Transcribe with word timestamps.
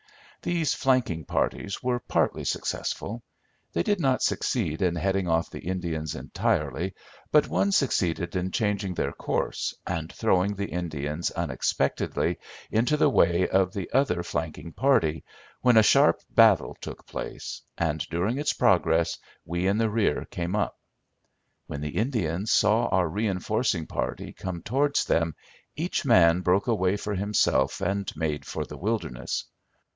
These 0.41 0.73
flanking 0.73 1.25
parties 1.25 1.83
were 1.83 1.99
partly 1.99 2.43
successful. 2.45 3.21
They 3.73 3.83
did 3.83 3.99
not 3.99 4.23
succeed 4.23 4.81
in 4.81 4.95
heading 4.95 5.27
off 5.27 5.51
the 5.51 5.59
Indians 5.59 6.15
entirely, 6.15 6.95
but 7.31 7.47
one 7.47 7.71
succeeded 7.71 8.35
in 8.35 8.49
changing 8.49 8.95
their 8.95 9.11
course, 9.11 9.75
and 9.85 10.11
throwing 10.11 10.55
the 10.55 10.65
Indians 10.71 11.29
unexpectedly 11.29 12.39
into 12.71 12.97
the 12.97 13.11
way 13.11 13.47
of 13.47 13.73
the 13.75 13.91
other 13.93 14.23
flanking 14.23 14.71
party, 14.73 15.23
when 15.61 15.77
a 15.77 15.83
sharp 15.83 16.19
battle 16.31 16.75
took 16.81 17.05
place, 17.05 17.61
and, 17.77 17.99
during 18.09 18.39
its 18.39 18.53
progress, 18.53 19.19
we 19.45 19.67
in 19.67 19.77
the 19.77 19.91
rear 19.91 20.25
came 20.31 20.55
up. 20.55 20.79
When 21.67 21.81
the 21.81 21.89
Indians 21.97 22.51
saw 22.51 22.87
our 22.87 23.07
reinforcing 23.07 23.85
party 23.85 24.33
come 24.33 24.63
towards 24.63 25.05
them 25.05 25.35
each 25.75 26.03
man 26.05 26.41
broke 26.41 26.65
away 26.65 26.97
for 26.97 27.13
himself 27.13 27.79
and 27.81 28.11
made 28.17 28.43
for 28.47 28.65
the 28.65 28.77
wilderness. 28.77 29.45